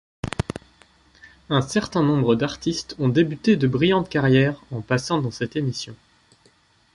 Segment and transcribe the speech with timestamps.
[1.51, 5.95] Un certain nombre d'artistes ont débuté de brillantes carrières en passant dans cette émission.